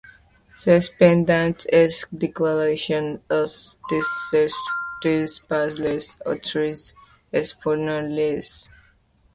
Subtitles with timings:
[0.57, 6.95] Cependant, ces déclarations sont discréditées par les autorités
[7.31, 8.41] espagnoles.